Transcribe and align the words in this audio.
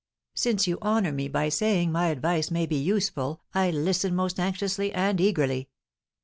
Since 0.33 0.65
you 0.65 0.79
honour 0.81 1.11
me 1.11 1.27
by 1.27 1.49
saying 1.49 1.91
my 1.91 2.07
advice 2.07 2.49
may 2.49 2.65
be 2.65 2.75
useful, 2.75 3.39
I 3.53 3.69
listen 3.69 4.15
most 4.15 4.39
anxiously 4.39 4.91
and 4.91 5.21
eagerly." 5.21 5.69